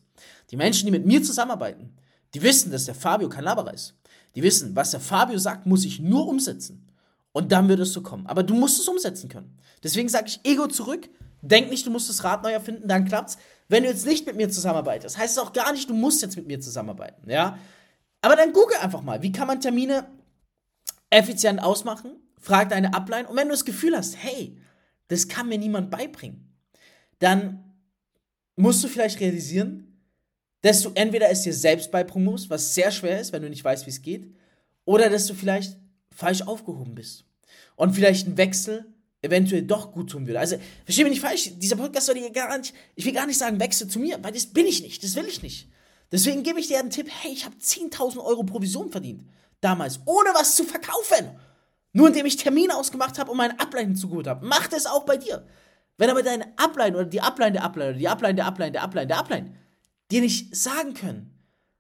Die 0.51 0.57
Menschen, 0.57 0.85
die 0.85 0.91
mit 0.91 1.07
mir 1.07 1.23
zusammenarbeiten, 1.23 1.89
die 2.35 2.43
wissen, 2.43 2.71
dass 2.71 2.85
der 2.85 2.93
Fabio 2.93 3.29
kein 3.29 3.45
Laberer 3.45 3.73
ist. 3.73 3.95
Die 4.35 4.43
wissen, 4.43 4.75
was 4.75 4.91
der 4.91 4.99
Fabio 4.99 5.39
sagt, 5.39 5.65
muss 5.65 5.85
ich 5.85 5.99
nur 5.99 6.27
umsetzen. 6.27 6.87
Und 7.31 7.51
dann 7.51 7.67
wird 7.67 7.79
es 7.79 7.93
so 7.93 8.03
kommen. 8.03 8.27
Aber 8.27 8.43
du 8.43 8.53
musst 8.53 8.79
es 8.79 8.87
umsetzen 8.87 9.27
können. 9.27 9.57
Deswegen 9.81 10.07
sage 10.07 10.27
ich 10.27 10.39
Ego 10.43 10.67
zurück, 10.67 11.09
Denk 11.49 11.69
nicht, 11.69 11.85
du 11.85 11.91
musst 11.91 12.09
das 12.09 12.23
Rad 12.23 12.43
neu 12.43 12.51
erfinden, 12.51 12.87
dann 12.87 13.05
klappt's. 13.05 13.37
Wenn 13.69 13.83
du 13.83 13.89
jetzt 13.89 14.05
nicht 14.05 14.25
mit 14.25 14.35
mir 14.35 14.49
zusammenarbeitest, 14.49 15.17
heißt 15.17 15.37
es 15.37 15.43
auch 15.43 15.53
gar 15.53 15.71
nicht, 15.71 15.89
du 15.89 15.93
musst 15.93 16.21
jetzt 16.21 16.35
mit 16.35 16.47
mir 16.47 16.59
zusammenarbeiten, 16.59 17.29
ja? 17.29 17.57
Aber 18.21 18.35
dann 18.35 18.53
google 18.53 18.77
einfach 18.77 19.01
mal, 19.01 19.21
wie 19.21 19.31
kann 19.31 19.47
man 19.47 19.61
Termine 19.61 20.07
effizient 21.09 21.61
ausmachen? 21.61 22.11
Frag 22.39 22.69
deine 22.69 22.93
Ablein 22.93 23.25
und 23.25 23.35
wenn 23.35 23.47
du 23.47 23.53
das 23.53 23.65
Gefühl 23.65 23.95
hast, 23.95 24.17
hey, 24.21 24.57
das 25.07 25.27
kann 25.27 25.49
mir 25.49 25.57
niemand 25.57 25.89
beibringen, 25.89 26.53
dann 27.19 27.63
musst 28.55 28.83
du 28.83 28.87
vielleicht 28.87 29.19
realisieren, 29.19 30.01
dass 30.61 30.81
du 30.81 30.91
entweder 30.95 31.29
es 31.29 31.43
dir 31.43 31.53
selbst 31.53 31.91
beibringen 31.91 32.25
musst, 32.25 32.49
was 32.49 32.73
sehr 32.73 32.91
schwer 32.91 33.19
ist, 33.19 33.31
wenn 33.31 33.41
du 33.41 33.49
nicht 33.49 33.63
weißt, 33.63 33.85
wie 33.85 33.91
es 33.91 34.01
geht, 34.01 34.35
oder 34.85 35.09
dass 35.09 35.27
du 35.27 35.33
vielleicht 35.33 35.77
falsch 36.11 36.41
aufgehoben 36.41 36.95
bist 36.95 37.25
und 37.75 37.93
vielleicht 37.93 38.27
einen 38.27 38.37
Wechsel 38.37 38.85
eventuell 39.21 39.63
doch 39.63 39.91
gut 39.91 40.11
tun 40.11 40.27
würde. 40.27 40.39
Also, 40.39 40.57
verstehe 40.85 41.05
mich 41.05 41.13
nicht 41.13 41.21
falsch, 41.21 41.51
dieser 41.57 41.75
Podcast 41.75 42.07
soll 42.07 42.15
dir 42.15 42.29
gar 42.31 42.57
nicht, 42.57 42.73
ich 42.95 43.05
will 43.05 43.13
gar 43.13 43.25
nicht 43.25 43.37
sagen, 43.37 43.59
wechsel 43.59 43.87
zu 43.87 43.99
mir, 43.99 44.23
weil 44.23 44.31
das 44.31 44.45
bin 44.47 44.65
ich 44.65 44.81
nicht, 44.81 45.03
das 45.03 45.15
will 45.15 45.25
ich 45.25 45.41
nicht. 45.41 45.69
Deswegen 46.11 46.43
gebe 46.43 46.59
ich 46.59 46.67
dir 46.67 46.79
einen 46.79 46.89
Tipp, 46.89 47.09
hey, 47.09 47.31
ich 47.31 47.45
habe 47.45 47.55
10.000 47.55 48.23
Euro 48.23 48.43
Provision 48.43 48.89
verdient, 48.89 49.27
damals, 49.59 49.99
ohne 50.05 50.29
was 50.33 50.55
zu 50.55 50.63
verkaufen. 50.63 51.37
Nur 51.93 52.07
indem 52.07 52.25
ich 52.25 52.37
Termine 52.37 52.75
ausgemacht 52.75 53.17
habe 53.17 53.31
und 53.31 53.37
meine 53.37 53.59
Ableiten 53.59 53.95
zugeholt 53.95 54.27
habe. 54.27 54.45
Mach 54.45 54.67
das 54.67 54.85
auch 54.85 55.03
bei 55.03 55.17
dir. 55.17 55.47
Wenn 55.97 56.09
aber 56.09 56.21
deine 56.21 56.45
Ablein 56.57 56.95
oder 56.95 57.05
die 57.05 57.21
Ablein 57.21 57.53
der 57.53 57.63
Ablein 57.63 57.89
oder 57.89 57.97
die 57.97 58.07
Ablein 58.07 58.35
der 58.35 58.45
Ablein 58.45 58.71
der 58.71 58.83
Ablein 58.83 59.07
der 59.07 59.17
Ablein 59.17 59.57
dir 60.11 60.21
nicht 60.21 60.55
sagen 60.55 60.93
können, 60.93 61.33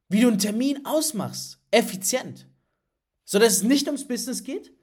wie 0.09 0.21
du 0.21 0.27
einen 0.27 0.39
Termin 0.39 0.85
ausmachst, 0.85 1.59
effizient, 1.71 2.47
sodass 3.25 3.57
es 3.57 3.63
nicht 3.63 3.87
ums 3.87 4.07
Business 4.07 4.43
geht, 4.43 4.73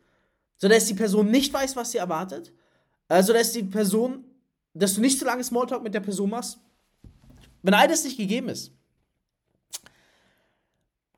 sodass 0.58 0.86
die 0.86 0.94
Person 0.94 1.30
nicht 1.30 1.52
weiß, 1.52 1.76
was 1.76 1.92
sie 1.92 1.98
erwartet, 1.98 2.52
also 3.08 3.32
dass 3.32 3.52
die 3.52 3.62
Person, 3.62 4.24
dass 4.72 4.94
du 4.94 5.00
nicht 5.00 5.18
zu 5.18 5.24
lange 5.24 5.44
Smalltalk 5.44 5.82
mit 5.82 5.94
der 5.94 6.00
Person 6.00 6.30
machst. 6.30 6.58
Wenn 7.62 7.74
all 7.74 7.88
das 7.88 8.04
nicht 8.04 8.16
gegeben 8.16 8.48
ist, 8.48 8.72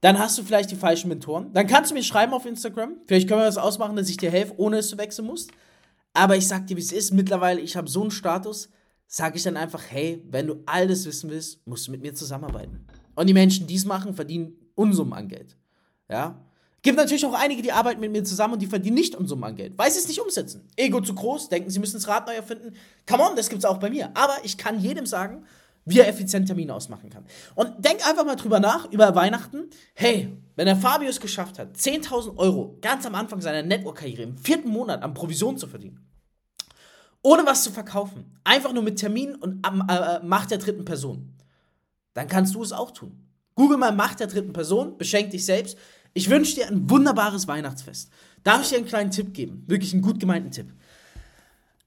dann 0.01 0.19
hast 0.19 0.39
du 0.39 0.43
vielleicht 0.43 0.71
die 0.71 0.77
falschen 0.77 1.09
Mentoren. 1.09 1.53
Dann 1.53 1.67
kannst 1.67 1.91
du 1.91 1.95
mir 1.95 2.03
schreiben 2.03 2.33
auf 2.33 2.47
Instagram. 2.47 2.97
Vielleicht 3.07 3.29
können 3.29 3.41
wir 3.41 3.47
das 3.47 3.59
ausmachen, 3.59 3.97
dass 3.97 4.09
ich 4.09 4.17
dir 4.17 4.31
helfe, 4.31 4.55
ohne 4.57 4.77
dass 4.77 4.91
du 4.91 4.99
wechseln 4.99 5.27
musst. 5.27 5.51
Aber 6.13 6.37
ich 6.37 6.47
sag 6.47 6.67
dir, 6.67 6.77
wie 6.77 6.81
es 6.81 6.93
ist. 6.93 7.13
Mittlerweile, 7.13 7.61
ich 7.61 7.77
habe 7.77 7.89
so 7.89 8.03
einen 8.03 8.11
Status, 8.11 8.69
sage 9.07 9.37
ich 9.37 9.43
dann 9.43 9.57
einfach, 9.57 9.83
hey, 9.89 10.23
wenn 10.31 10.47
du 10.47 10.63
all 10.67 10.87
das 10.87 11.05
wissen 11.07 11.31
willst, 11.31 11.67
musst 11.67 11.87
du 11.87 11.91
mit 11.91 12.03
mir 12.03 12.15
zusammenarbeiten. 12.15 12.87
Und 13.15 13.27
die 13.27 13.35
Menschen, 13.35 13.67
die 13.67 13.75
es 13.75 13.85
machen, 13.85 14.15
verdienen 14.15 14.53
Unsummen 14.75 15.15
an 15.15 15.29
Geld. 15.29 15.57
Ja? 16.09 16.45
Gibt 16.87 16.99
natürlich 16.99 17.27
auch 17.27 17.35
einige, 17.35 17.63
die 17.63 17.73
arbeiten 17.73 18.01
mit 18.01 18.13
mir 18.13 18.23
zusammen 18.23 18.53
und 18.53 18.63
die 18.63 18.69
verdienen 18.69 18.95
nicht 18.95 19.17
Unsummen 19.17 19.43
an 19.43 19.57
Geld, 19.57 19.77
weil 19.77 19.91
sie 19.91 19.99
es 19.99 20.07
nicht 20.07 20.21
umsetzen. 20.21 20.69
Ego 20.77 21.01
zu 21.01 21.17
groß, 21.17 21.49
denken, 21.49 21.69
sie 21.69 21.81
müssen 21.81 21.97
das 21.97 22.07
Rad 22.07 22.29
neu 22.29 22.35
erfinden. 22.35 22.77
Come 23.09 23.25
on, 23.25 23.35
das 23.35 23.49
gibt 23.49 23.59
es 23.59 23.65
auch 23.65 23.79
bei 23.79 23.91
mir. 23.91 24.13
Aber 24.15 24.37
ich 24.45 24.57
kann 24.57 24.79
jedem 24.79 25.05
sagen, 25.05 25.45
wie 25.85 25.99
er 25.99 26.07
effizient 26.07 26.47
Termine 26.47 26.73
ausmachen 26.73 27.11
kann. 27.11 27.25
Und 27.57 27.85
denk 27.85 28.07
einfach 28.09 28.25
mal 28.25 28.37
drüber 28.37 28.61
nach, 28.61 28.89
über 28.93 29.13
Weihnachten. 29.17 29.69
Hey, 29.95 30.33
wenn 30.55 30.67
der 30.67 30.77
Fabio 30.77 31.09
es 31.09 31.19
geschafft 31.19 31.59
hat, 31.59 31.75
10.000 31.75 32.37
Euro 32.37 32.79
ganz 32.81 33.05
am 33.05 33.17
Anfang 33.17 33.41
seiner 33.41 33.65
Network-Karriere 33.65 34.23
im 34.23 34.39
vierten 34.39 34.69
Monat 34.69 35.03
an 35.03 35.13
Provision 35.13 35.59
zu 35.59 35.67
verdienen, 35.67 36.09
ohne 37.21 37.45
was 37.47 37.65
zu 37.65 37.73
verkaufen, 37.73 38.39
einfach 38.45 38.73
nur 38.73 38.85
mit 38.85 39.01
Terminen 39.01 39.35
und 39.35 39.67
äh, 39.67 39.93
äh, 39.93 40.23
Macht 40.23 40.53
der 40.53 40.59
dritten 40.59 40.85
Person, 40.85 41.35
dann 42.15 42.29
kannst 42.29 42.55
du 42.55 42.63
es 42.63 42.71
auch 42.71 42.93
tun. 42.93 43.27
Google 43.57 43.79
mal 43.79 43.91
Macht 43.91 44.21
der 44.21 44.29
dritten 44.29 44.53
Person, 44.53 44.97
beschenk 44.99 45.33
dich 45.33 45.45
selbst. 45.45 45.77
Ich 46.17 46.31
wünsche 46.31 46.55
dir 46.55 46.69
ein 46.69 46.89
wunderbares 46.89 47.47
Weihnachtsfest. 47.47 48.09
Darf 48.43 48.63
ich 48.63 48.71
dir 48.71 48.79
einen 48.79 48.87
kleinen 48.87 49.11
Tipp 49.11 49.35
geben? 49.35 49.65
Wirklich 49.67 49.93
einen 49.93 50.01
gut 50.01 50.19
gemeinten 50.19 50.51
Tipp. 50.51 50.73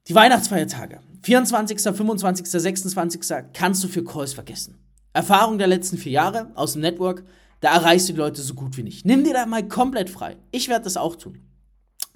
Die 0.08 0.14
Weihnachtsfeiertage, 0.14 1.00
24., 1.24 1.82
25., 1.82 2.48
26. 2.48 3.22
kannst 3.54 3.84
du 3.84 3.88
für 3.88 4.04
Calls 4.04 4.34
vergessen. 4.34 4.78
Erfahrung 5.14 5.58
der 5.58 5.66
letzten 5.66 5.98
vier 5.98 6.12
Jahre 6.12 6.52
aus 6.54 6.74
dem 6.74 6.84
Network, 6.84 7.24
da 7.62 7.74
erreichst 7.74 8.08
du 8.08 8.14
die 8.14 8.20
Leute 8.20 8.44
so 8.44 8.54
gut 8.54 8.78
wie 8.78 8.84
nicht. 8.84 9.04
Nimm 9.04 9.24
dir 9.24 9.34
da 9.34 9.48
mal 9.48 9.68
komplett 9.68 10.12
frei. 10.12 10.38
Ich 10.52 10.70
werde 10.70 10.84
das 10.84 10.96
auch 10.96 11.16
tun. 11.16 11.40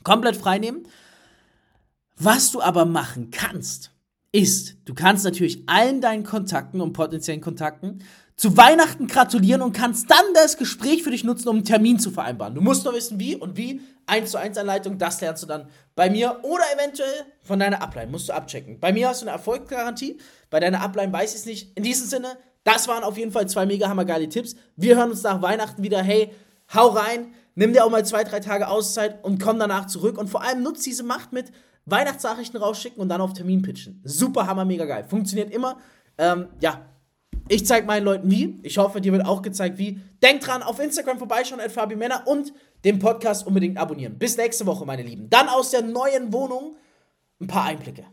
Komplett 0.03 0.35
frei 0.35 0.59
nehmen. 0.59 0.83
Was 2.15 2.51
du 2.51 2.61
aber 2.61 2.85
machen 2.85 3.31
kannst, 3.31 3.89
ist, 4.31 4.75
du 4.85 4.93
kannst 4.93 5.25
natürlich 5.25 5.63
allen 5.67 5.99
deinen 5.99 6.23
Kontakten 6.23 6.79
und 6.79 6.93
potenziellen 6.93 7.41
Kontakten 7.41 8.03
zu 8.35 8.57
Weihnachten 8.57 9.07
gratulieren 9.07 9.61
und 9.61 9.73
kannst 9.73 10.09
dann 10.09 10.25
das 10.33 10.57
Gespräch 10.57 11.03
für 11.03 11.11
dich 11.11 11.23
nutzen, 11.23 11.47
um 11.49 11.57
einen 11.57 11.65
Termin 11.65 11.99
zu 11.99 12.11
vereinbaren. 12.11 12.55
Du 12.55 12.61
musst 12.61 12.83
nur 12.83 12.93
wissen, 12.93 13.19
wie 13.19 13.35
und 13.35 13.57
wie. 13.57 13.81
1 14.05 14.31
zu 14.31 14.37
1 14.37 14.57
Anleitung, 14.57 14.97
das 14.97 15.21
lernst 15.21 15.43
du 15.43 15.47
dann 15.47 15.67
bei 15.95 16.09
mir 16.09 16.39
oder 16.41 16.63
eventuell 16.75 17.25
von 17.41 17.57
deiner 17.57 17.81
Upline. 17.81 18.11
Musst 18.11 18.27
du 18.27 18.33
abchecken. 18.33 18.79
Bei 18.79 18.91
mir 18.91 19.07
hast 19.07 19.21
du 19.21 19.25
eine 19.25 19.31
Erfolgsgarantie, 19.31 20.17
bei 20.49 20.59
deiner 20.59 20.81
Upline 20.81 21.13
weiß 21.13 21.31
ich 21.33 21.39
es 21.39 21.45
nicht. 21.45 21.77
In 21.77 21.83
diesem 21.83 22.07
Sinne, 22.07 22.37
das 22.65 22.87
waren 22.87 23.03
auf 23.03 23.17
jeden 23.17 23.31
Fall 23.31 23.47
zwei 23.47 23.65
mega 23.65 23.87
hammergeile 23.87 24.27
Tipps. 24.27 24.55
Wir 24.75 24.97
hören 24.97 25.11
uns 25.11 25.23
nach 25.23 25.41
Weihnachten 25.41 25.83
wieder. 25.83 26.01
Hey, 26.01 26.31
hau 26.73 26.87
rein, 26.87 27.33
nimm 27.55 27.71
dir 27.71 27.85
auch 27.85 27.89
mal 27.89 28.05
zwei, 28.05 28.23
drei 28.25 28.41
Tage 28.41 28.67
Auszeit 28.67 29.23
und 29.23 29.41
komm 29.41 29.57
danach 29.57 29.87
zurück. 29.87 30.17
Und 30.17 30.29
vor 30.29 30.43
allem 30.43 30.63
nutzt 30.63 30.85
diese 30.85 31.03
Macht 31.03 31.31
mit 31.31 31.51
Weihnachtsnachrichten 31.85 32.59
rausschicken 32.59 33.01
und 33.01 33.09
dann 33.09 33.21
auf 33.21 33.33
Termin 33.33 33.61
pitchen. 33.61 34.01
Super 34.03 34.47
hammer, 34.47 34.65
mega 34.65 34.85
geil. 34.85 35.05
Funktioniert 35.07 35.51
immer. 35.51 35.77
Ähm, 36.17 36.47
ja, 36.59 36.81
ich 37.49 37.65
zeige 37.65 37.85
meinen 37.85 38.05
Leuten 38.05 38.31
wie. 38.31 38.59
Ich 38.63 38.77
hoffe, 38.77 39.01
dir 39.01 39.11
wird 39.11 39.25
auch 39.25 39.41
gezeigt 39.41 39.77
wie. 39.77 39.99
Denkt 40.21 40.47
dran, 40.47 40.63
auf 40.63 40.79
Instagram 40.79 41.17
vorbeischauen, 41.17 41.59
at 41.59 41.71
Fabi 41.71 41.95
Männer 41.95 42.23
und 42.25 42.53
den 42.85 42.99
Podcast 42.99 43.45
unbedingt 43.45 43.77
abonnieren. 43.77 44.17
Bis 44.17 44.37
nächste 44.37 44.65
Woche, 44.65 44.85
meine 44.85 45.03
Lieben. 45.03 45.29
Dann 45.29 45.49
aus 45.49 45.71
der 45.71 45.81
neuen 45.81 46.31
Wohnung 46.31 46.77
ein 47.39 47.47
paar 47.47 47.65
Einblicke. 47.65 48.05